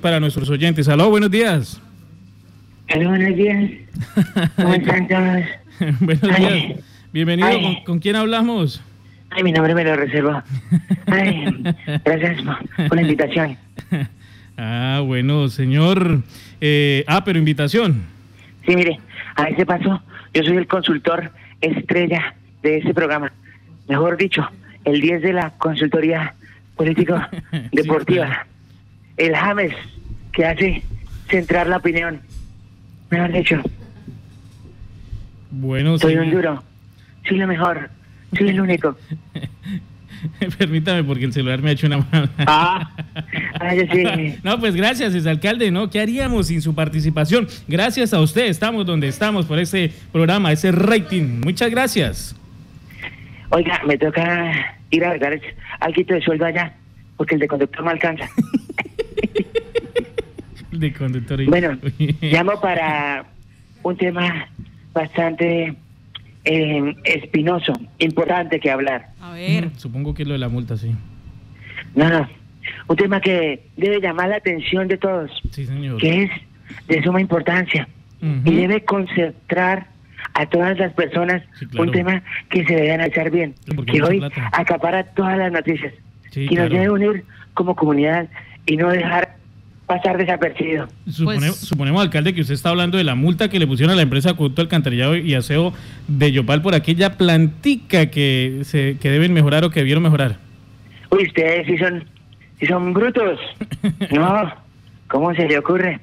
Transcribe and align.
para 0.00 0.20
nuestros 0.20 0.48
oyentes. 0.50 0.88
Aló, 0.88 1.10
buenos 1.10 1.30
días. 1.30 1.80
Aló, 2.88 3.10
buenos 3.10 3.36
días. 3.36 3.70
¿Cómo 4.56 4.74
están 4.74 5.08
todos? 5.08 5.44
buenos 6.00 6.22
días. 6.22 6.52
Ay. 6.52 6.76
Bienvenido. 7.12 7.48
Ay. 7.48 7.62
¿Con, 7.62 7.84
con 7.84 7.98
quién 7.98 8.16
hablamos? 8.16 8.82
Ay, 9.30 9.42
mi 9.42 9.52
nombre 9.52 9.74
me 9.74 9.84
lo 9.84 9.96
reservo. 9.96 10.42
Ay, 11.06 11.44
gracias 12.04 12.42
por 12.88 12.94
la 12.94 13.02
invitación. 13.02 13.56
ah, 14.56 15.02
bueno, 15.04 15.48
señor. 15.48 16.20
Eh, 16.60 17.04
ah, 17.08 17.24
pero 17.24 17.38
invitación. 17.38 18.02
Sí, 18.66 18.76
mire, 18.76 18.98
a 19.34 19.44
ese 19.44 19.66
paso, 19.66 20.02
yo 20.32 20.42
soy 20.44 20.56
el 20.56 20.66
consultor 20.66 21.32
estrella 21.60 22.34
de 22.62 22.78
este 22.78 22.94
programa. 22.94 23.32
Mejor 23.88 24.16
dicho, 24.16 24.48
el 24.84 25.00
10 25.00 25.22
de 25.22 25.32
la 25.32 25.50
consultoría 25.58 26.34
político-deportiva. 26.76 28.46
El 29.16 29.34
James 29.36 29.74
que 30.32 30.44
hace 30.46 30.82
centrar 31.28 31.66
la 31.68 31.76
opinión. 31.78 32.20
Mejor 33.10 33.32
dicho, 33.32 33.62
Bueno, 35.50 35.98
soy 35.98 36.12
señor. 36.12 36.24
un 36.26 36.30
duro. 36.32 36.62
Soy 37.28 37.38
lo 37.38 37.46
mejor. 37.46 37.88
Soy 38.36 38.48
el 38.48 38.60
único. 38.60 38.96
Permítame 40.58 41.04
porque 41.04 41.26
el 41.26 41.32
celular 41.32 41.60
me 41.60 41.70
ha 41.70 41.72
hecho 41.72 41.86
una 41.86 41.98
mala. 41.98 42.30
Ah, 42.38 42.90
yo 43.74 43.82
sí. 43.92 44.36
No, 44.42 44.58
pues 44.58 44.74
gracias, 44.74 45.14
exalcalde, 45.14 45.70
¿no? 45.70 45.90
¿Qué 45.90 46.00
haríamos 46.00 46.46
sin 46.48 46.62
su 46.62 46.74
participación? 46.74 47.46
Gracias 47.68 48.12
a 48.14 48.20
usted, 48.20 48.46
estamos 48.46 48.86
donde 48.86 49.06
estamos 49.08 49.46
por 49.46 49.58
ese 49.58 49.92
programa, 50.12 50.50
ese 50.50 50.72
rating. 50.72 51.40
Muchas 51.44 51.70
gracias. 51.70 52.34
Oiga, 53.50 53.80
me 53.86 53.96
toca 53.98 54.50
ir 54.90 55.04
a 55.04 55.10
arreglar 55.10 55.40
algo 55.80 56.02
de 56.02 56.20
sueldo 56.22 56.46
allá, 56.46 56.74
porque 57.16 57.34
el 57.34 57.40
de 57.40 57.48
conductor 57.48 57.84
no 57.84 57.90
alcanza. 57.90 58.28
De 60.84 60.92
conductor. 60.92 61.42
Bueno, 61.46 61.78
llamo 62.20 62.60
para 62.60 63.24
un 63.82 63.96
tema 63.96 64.48
bastante 64.92 65.74
eh, 66.44 66.94
espinoso, 67.04 67.72
importante 67.98 68.60
que 68.60 68.70
hablar. 68.70 69.06
A 69.22 69.32
ver. 69.32 69.66
Mm, 69.68 69.76
Supongo 69.78 70.12
que 70.12 70.22
es 70.24 70.28
lo 70.28 70.34
de 70.34 70.40
la 70.40 70.50
multa, 70.50 70.76
sí. 70.76 70.94
No, 71.94 72.10
no, 72.10 72.28
un 72.88 72.96
tema 72.96 73.22
que 73.22 73.62
debe 73.78 73.98
llamar 74.02 74.28
la 74.28 74.36
atención 74.36 74.86
de 74.88 74.98
todos, 74.98 75.30
Sí, 75.52 75.64
señor. 75.64 75.98
que 75.98 76.24
es 76.24 76.30
de 76.86 77.02
suma 77.02 77.18
importancia 77.22 77.88
Ujú. 78.20 78.42
y 78.52 78.54
debe 78.56 78.84
concentrar 78.84 79.86
a 80.34 80.44
todas 80.46 80.78
las 80.78 80.92
personas 80.92 81.42
Sí, 81.58 81.64
claro. 81.66 81.84
un 81.84 81.92
tema 81.92 82.22
que 82.50 82.62
se 82.66 82.74
debe 82.74 82.92
analizar 82.92 83.30
bien, 83.30 83.54
Sí, 83.66 83.76
que 83.86 84.02
hoy 84.02 84.18
plata. 84.18 84.50
acapara 84.52 85.02
todas 85.14 85.38
las 85.38 85.50
noticias, 85.50 85.94
Sí, 86.30 86.46
que 86.46 86.56
nos 86.56 86.68
claro. 86.68 86.74
debe 86.74 86.90
unir 86.90 87.24
como 87.54 87.74
comunidad 87.74 88.28
y 88.66 88.76
no 88.76 88.90
dejar 88.90 89.23
pasar 89.86 90.16
desapercibido. 90.16 90.88
Supone- 91.08 91.38
Pues- 91.38 91.56
suponemos, 91.56 92.00
alcalde, 92.02 92.34
que 92.34 92.40
usted 92.40 92.54
está 92.54 92.70
hablando 92.70 92.96
de 92.98 93.04
la 93.04 93.14
multa 93.14 93.48
que 93.48 93.58
le 93.58 93.66
pusieron 93.66 93.92
a 93.92 93.96
la 93.96 94.02
empresa 94.02 94.30
Acueducto 94.30 94.62
Alcantarillado 94.62 95.16
y 95.16 95.34
Aseo 95.34 95.72
de 96.08 96.32
Yopal 96.32 96.62
por 96.62 96.74
aquella 96.74 97.16
plantica 97.18 98.06
que, 98.10 98.60
se, 98.64 98.96
que 98.98 99.10
deben 99.10 99.32
mejorar 99.34 99.64
o 99.64 99.70
que 99.70 99.80
debieron 99.80 100.02
mejorar. 100.02 100.36
Uy, 101.10 101.26
ustedes 101.26 101.66
sí 101.66 101.76
son, 101.78 102.04
sí 102.58 102.66
son 102.66 102.92
brutos. 102.94 103.38
No, 104.10 104.52
¿cómo 105.08 105.34
se 105.34 105.46
le 105.46 105.58
ocurre? 105.58 106.00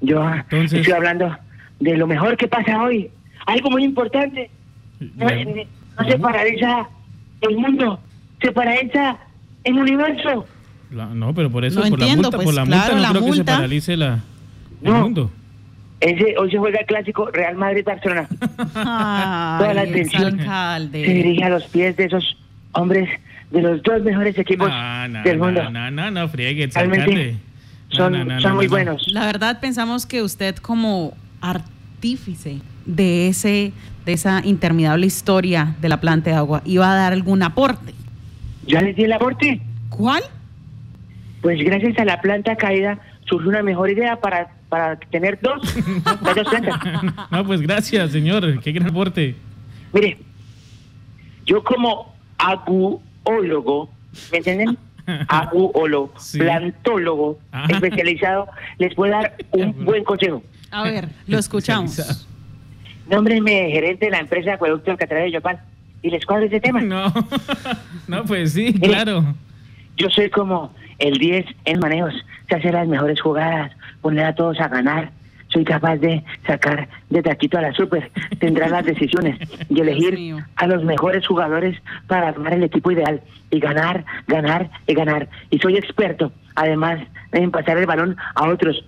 Yo 0.00 0.22
Entonces- 0.50 0.80
estoy 0.80 0.92
hablando 0.94 1.36
de 1.80 1.96
lo 1.96 2.06
mejor 2.06 2.36
que 2.36 2.48
pasa 2.48 2.82
hoy. 2.82 3.08
Algo 3.46 3.70
muy 3.70 3.84
importante. 3.84 4.50
No, 5.16 5.26
La- 5.26 5.34
eh, 5.34 5.66
no 5.98 6.08
se 6.08 6.18
paraliza 6.18 6.88
el 7.42 7.56
mundo, 7.56 8.00
se 8.40 8.50
paraliza 8.52 9.16
el 9.64 9.78
universo. 9.78 10.44
La- 10.92 11.06
no, 11.06 11.34
pero 11.34 11.50
por 11.50 11.64
eso, 11.64 11.80
No 11.80 11.88
por 11.90 12.00
entiendo, 12.00 12.22
la 12.22 12.28
multa, 12.30 12.36
pues, 12.36 12.44
por 12.46 12.54
la 12.54 12.64
claro, 12.64 12.80
multa 12.80 12.94
no 12.96 13.02
la 13.02 13.08
creo 13.20 13.30
que 13.32 13.36
se 13.38 13.44
paralice 13.44 13.96
la, 13.96 14.20
el 14.82 14.92
mundo. 14.92 15.30
Ese, 16.00 16.34
hoy 16.36 16.50
se 16.50 16.58
juega 16.58 16.80
el 16.80 16.86
clásico 16.86 17.30
Real 17.30 17.54
Madrid-Barcelona. 17.56 18.28
Toda 18.74 19.74
la 19.74 19.82
atención 19.82 20.40
alcalde. 20.40 21.04
se 21.06 21.12
dirige 21.14 21.44
a 21.44 21.48
los 21.50 21.64
pies 21.64 21.96
de 21.96 22.04
esos 22.06 22.36
hombres 22.72 23.08
de 23.50 23.62
los 23.62 23.82
dos 23.82 24.02
mejores 24.02 24.36
equipos 24.38 24.68
no, 24.68 25.22
del 25.22 25.38
mundo. 25.38 25.70
no, 25.70 25.90
no, 25.90 26.10
no, 26.10 26.28
friegue, 26.28 26.68
Realmente 26.74 27.36
son, 27.90 28.12
no, 28.14 28.24
no, 28.24 28.40
son 28.40 28.50
no, 28.50 28.56
muy 28.56 28.64
no. 28.66 28.70
buenos. 28.70 29.06
La 29.12 29.26
verdad 29.26 29.60
pensamos 29.60 30.06
que 30.06 30.22
usted 30.22 30.56
como 30.56 31.14
artífice 31.40 32.58
de 32.86 33.28
ese 33.28 33.72
de 34.06 34.12
esa 34.14 34.40
interminable 34.44 35.06
historia 35.06 35.76
de 35.80 35.88
la 35.88 36.00
planta 36.00 36.30
de 36.30 36.36
agua 36.36 36.62
iba 36.64 36.90
a 36.90 36.96
dar 36.96 37.12
algún 37.12 37.42
aporte. 37.44 37.94
¿Ya 38.66 38.80
les 38.80 38.96
di 38.96 39.04
el 39.04 39.12
aporte? 39.12 39.60
¿Cuál? 39.90 40.22
Pues 41.42 41.62
gracias 41.62 41.98
a 41.98 42.04
la 42.04 42.20
planta 42.20 42.56
caída 42.56 42.98
surgió 43.26 43.50
una 43.50 43.62
mejor 43.62 43.90
idea 43.90 44.16
para, 44.16 44.52
para 44.68 44.96
tener 44.96 45.38
dos, 45.42 45.60
plantas. 46.46 46.80
No, 47.30 47.44
pues 47.44 47.60
gracias, 47.60 48.12
señor. 48.12 48.60
Qué 48.60 48.72
gran 48.72 48.88
aporte. 48.88 49.34
Mire, 49.92 50.18
yo 51.44 51.62
como 51.62 52.14
aguólogo, 52.38 53.90
¿me 54.30 54.38
entienden? 54.38 54.78
Aguólogo, 55.28 56.12
Sí. 56.16 56.38
plantólogo, 56.38 57.38
Ah. 57.52 57.66
especializado, 57.68 58.46
les 58.78 58.94
puedo 58.94 59.12
dar 59.12 59.34
un 59.50 59.84
buen 59.84 60.04
consejo. 60.04 60.42
A 60.70 60.84
ver, 60.84 61.08
lo 61.26 61.38
escuchamos. 61.38 62.26
Nómbrenme 63.10 63.68
gerente 63.72 64.04
de 64.06 64.10
la 64.12 64.20
empresa 64.20 64.54
Acueducto 64.54 64.92
Alcatraz 64.92 65.24
de 65.24 65.32
Yopal 65.32 65.60
y 66.02 66.10
les 66.10 66.24
cuadro 66.24 66.46
ese 66.46 66.60
tema. 66.60 66.80
No, 66.80 67.12
no, 68.08 68.24
pues 68.24 68.52
sí, 68.52 68.72
claro. 68.74 69.34
Yo 69.96 70.08
soy 70.08 70.30
como 70.30 70.72
el 71.02 71.18
10 71.18 71.44
en 71.64 71.80
manejos, 71.80 72.14
sé 72.48 72.54
hacer 72.56 72.74
las 72.74 72.88
mejores 72.88 73.20
jugadas, 73.20 73.72
poner 74.00 74.24
a 74.24 74.34
todos 74.34 74.58
a 74.60 74.68
ganar. 74.68 75.10
Soy 75.48 75.64
capaz 75.64 75.96
de 75.96 76.24
sacar 76.46 76.88
de 77.10 77.22
taquito 77.22 77.58
a 77.58 77.60
la 77.60 77.72
super, 77.74 78.10
tendrá 78.38 78.68
las 78.68 78.86
decisiones 78.86 79.36
y 79.68 79.80
elegir 79.80 80.36
a 80.56 80.66
los 80.66 80.82
mejores 80.82 81.26
jugadores 81.26 81.76
para 82.06 82.28
armar 82.28 82.54
el 82.54 82.62
equipo 82.62 82.90
ideal 82.90 83.20
y 83.50 83.60
ganar, 83.60 84.02
ganar 84.28 84.70
y 84.86 84.94
ganar. 84.94 85.28
Y 85.50 85.58
soy 85.58 85.76
experto, 85.76 86.32
además, 86.54 87.00
en 87.32 87.50
pasar 87.50 87.76
el 87.76 87.84
balón 87.84 88.16
a 88.34 88.48
otros. 88.48 88.82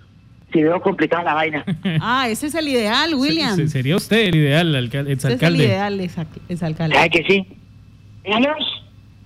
Si 0.53 0.63
veo 0.63 0.81
complicada 0.81 1.23
la 1.23 1.33
vaina. 1.35 1.63
Ah, 2.01 2.27
ese 2.29 2.47
es 2.47 2.55
el 2.55 2.67
ideal, 2.67 3.13
William. 3.13 3.55
Se- 3.55 3.63
se- 3.67 3.67
sería 3.73 3.95
usted 3.97 4.25
el 4.27 4.35
ideal, 4.35 4.73
alcal- 4.73 5.07
Ese 5.07 5.33
es 5.33 5.41
el 5.43 5.55
ideal, 5.57 5.99
exa- 5.99 6.25
exalcalde. 6.49 6.95
¿Sabes 6.95 7.11
que 7.11 7.23
sí? 7.27 7.47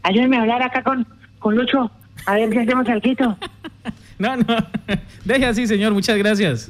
Ayúdenme 0.04 0.38
a 0.38 0.42
hablar 0.42 0.64
acá 0.64 0.84
con, 0.84 1.06
con 1.40 1.56
Lucho, 1.56 1.92
a 2.25 2.35
ver 2.35 2.50
si 2.52 2.57
hacemos 2.59 2.88
algo. 2.88 3.38
No, 4.19 4.35
no. 4.35 4.46
Deje 5.24 5.46
así, 5.46 5.66
señor. 5.66 5.94
Muchas 5.94 6.18
gracias. 6.18 6.69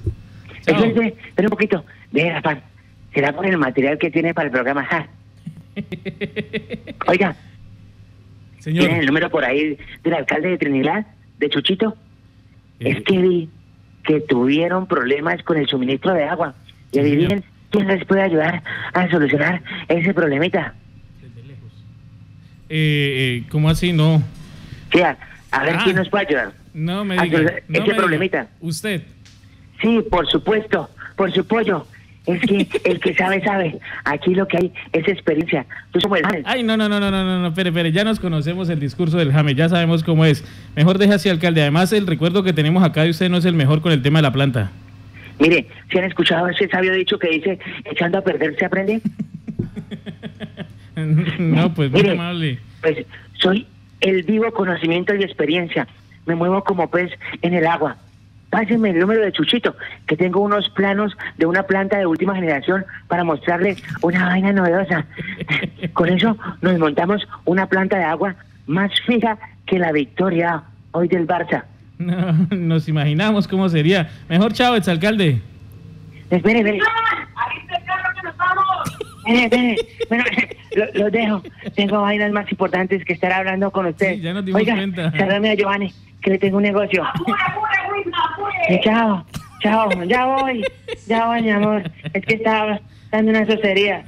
Chao. 0.68 0.84
Espera 0.86 1.48
un 1.48 1.50
poquito. 1.50 1.84
Deja, 2.12 2.42
pan. 2.44 2.62
Será 3.12 3.34
por 3.34 3.44
el 3.48 3.58
material 3.58 3.98
que 3.98 4.12
tiene 4.12 4.36
para 4.36 4.46
el 4.46 4.52
programa. 4.52 4.86
Ja. 4.86 5.08
Oiga, 7.08 7.36
Señor. 8.60 8.86
¿tiene 8.86 9.00
el 9.00 9.08
número 9.08 9.32
por 9.32 9.44
ahí 9.44 9.78
del 10.04 10.14
alcalde 10.14 10.50
de 10.50 10.58
Trinidad, 10.60 11.08
de 11.40 11.50
Chuchito? 11.50 11.98
Eh, 12.80 12.92
Es 12.92 13.04
que 13.04 13.18
vi 13.18 13.50
que 14.04 14.22
tuvieron 14.22 14.86
problemas 14.86 15.42
con 15.42 15.58
el 15.58 15.68
suministro 15.68 16.14
de 16.14 16.26
agua. 16.26 16.54
Y 16.92 17.00
adivinen 17.00 17.44
quién 17.72 17.88
les 17.88 18.06
puede 18.06 18.22
ayudar 18.22 18.62
a 18.94 19.10
solucionar 19.10 19.64
ese 19.88 20.14
problemita. 20.14 20.76
eh, 22.70 23.42
eh, 23.42 23.44
¿Cómo 23.50 23.70
así? 23.70 23.92
No. 23.92 24.22
A, 25.04 25.18
a 25.52 25.64
ver 25.64 25.76
Ah. 25.78 25.82
quién 25.84 25.96
nos 25.96 26.10
puede 26.10 26.28
ayudar. 26.28 26.52
No 26.74 27.04
me 27.06 27.18
Ah, 27.18 27.24
diga. 27.24 27.40
no 27.40 27.48
ese 27.80 27.84
diga. 27.84 27.96
problemita. 27.98 28.48
Usted. 28.62 29.04
Sí, 29.82 30.00
por 30.10 30.28
supuesto, 30.30 30.90
por 31.16 31.32
su 31.32 31.46
pollo. 31.46 31.86
Es 32.26 32.42
que 32.42 32.68
el 32.84 33.00
que 33.00 33.16
sabe, 33.16 33.42
sabe. 33.44 33.80
Aquí 34.04 34.36
lo 34.36 34.48
que 34.48 34.58
hay 34.58 34.74
es 34.94 35.08
experiencia. 35.08 35.66
Tú 35.92 36.00
somos 36.02 36.20
el 36.20 36.26
James. 36.26 36.44
Ay, 36.46 36.62
no, 36.64 36.78
no, 36.78 36.88
no, 36.90 37.00
no, 37.00 37.10
no, 37.10 37.24
no, 37.24 37.40
no, 37.42 37.48
espere, 37.48 37.70
espere, 37.70 37.92
ya 37.92 38.04
nos 38.04 38.20
conocemos 38.20 38.70
el 38.70 38.80
discurso 38.80 39.18
del 39.18 39.32
Jame, 39.32 39.56
ya 39.56 39.68
sabemos 39.70 40.04
cómo 40.04 40.26
es. 40.26 40.44
Mejor 40.76 40.98
deje 40.98 41.14
así, 41.14 41.30
alcalde. 41.30 41.62
Además, 41.62 41.92
el 41.94 42.06
recuerdo 42.06 42.44
que 42.44 42.54
tenemos 42.54 42.84
acá 42.84 43.04
de 43.04 43.10
usted 43.10 43.30
no 43.30 43.38
es 43.38 43.46
el 43.46 43.54
mejor 43.56 43.82
con 43.82 43.92
el 43.92 44.02
tema 44.02 44.20
de 44.20 44.24
la 44.24 44.34
planta. 44.34 44.70
Mire, 45.40 45.68
si 45.90 45.98
han 45.98 46.04
escuchado 46.04 46.50
ese 46.50 46.68
sabio 46.68 46.94
dicho 46.94 47.18
que 47.18 47.30
dice, 47.30 47.58
echando 47.86 48.18
a 48.18 48.22
perder 48.22 48.56
se 48.60 48.66
aprende? 48.66 49.02
no, 51.40 51.74
pues 51.74 51.90
muy 51.92 52.02
Mire, 52.02 52.14
amable. 52.14 52.60
Pues 52.82 53.06
soy 53.42 53.66
el 54.02 54.24
vivo 54.24 54.52
conocimiento 54.52 55.16
y 55.16 55.24
experiencia. 55.24 55.88
Me 56.26 56.36
muevo 56.36 56.64
como 56.64 56.90
pez 56.90 57.12
en 57.42 57.54
el 57.54 57.66
agua. 57.66 57.98
Pásenme 58.50 58.90
el 58.90 59.00
número 59.00 59.22
de 59.22 59.32
Chuchito, 59.32 59.76
que 60.08 60.18
tengo 60.18 60.42
unos 60.42 60.70
planos 60.70 61.16
de 61.38 61.46
una 61.46 61.64
planta 61.64 61.98
de 61.98 62.08
última 62.08 62.36
generación 62.36 62.84
para 63.08 63.24
mostrarle 63.24 63.78
una 64.02 64.26
vaina 64.26 64.52
novedosa. 64.52 65.06
Con 65.94 66.10
eso 66.10 66.36
nos 66.62 66.80
montamos 66.80 67.28
una 67.46 67.68
planta 67.68 67.98
de 67.98 68.06
agua 68.06 68.36
más 68.66 68.92
fija 69.06 69.38
que 69.66 69.78
la 69.78 69.92
victoria 69.92 70.64
hoy 70.92 71.08
del 71.08 71.28
Barça. 71.28 71.64
No, 72.00 72.48
nos 72.50 72.88
imaginamos 72.88 73.48
cómo 73.48 73.70
sería. 73.70 74.10
Mejor 74.30 74.54
chao, 74.54 74.76
exalcalde. 74.76 75.42
Espere, 76.30 76.60
espere. 76.60 76.80
Bueno, 80.10 80.24
lo- 80.76 81.04
los 81.04 81.12
dejo. 81.12 81.44
Tengo 81.76 82.02
vainas 82.02 82.32
más 82.32 82.52
importantes 82.52 83.04
que 83.06 83.14
estar 83.14 83.32
hablando 83.32 83.72
con 83.72 83.86
ustedes. 83.88 84.18
Sí, 84.18 84.22
ya 84.22 84.34
nos 84.34 84.46
dimos 84.46 84.62
Oiga, 84.62 84.76
cuenta. 84.76 85.12
saludame 85.12 85.52
a 85.52 85.56
Giovanni, 85.56 85.94
que 86.22 86.32
le 86.32 86.38
tengo 86.40 86.58
un 86.58 86.64
negocio. 86.64 87.04
Chao, 88.84 89.26
chao, 89.62 89.90
ya 90.04 90.26
voy, 90.26 90.64
ya 91.08 91.26
voy, 91.28 91.42
mi 91.42 91.50
amor. 91.52 91.90
Es 92.14 92.26
que 92.26 92.36
estaba 92.36 92.80
dando 93.12 93.32
una 93.32 93.46
socería. 93.46 94.06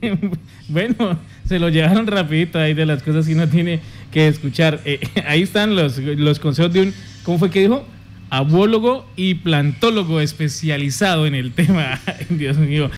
bueno, 0.68 1.18
se 1.46 1.58
lo 1.58 1.68
llevaron 1.68 2.06
rapidito 2.06 2.58
ahí 2.58 2.74
de 2.74 2.86
las 2.86 3.02
cosas 3.02 3.26
que 3.26 3.34
uno 3.34 3.48
tiene 3.48 3.80
que 4.10 4.26
escuchar. 4.28 4.80
Eh, 4.84 5.00
ahí 5.26 5.42
están 5.42 5.76
los, 5.76 5.98
los 5.98 6.38
consejos 6.40 6.72
de 6.72 6.82
un, 6.82 6.94
¿cómo 7.24 7.38
fue 7.38 7.50
que 7.50 7.60
dijo? 7.60 7.86
Abólogo 8.30 9.06
y 9.14 9.34
plantólogo 9.34 10.20
especializado 10.20 11.26
en 11.26 11.34
el 11.34 11.52
tema. 11.52 12.00
Dios 12.30 12.56
mío. 12.56 12.90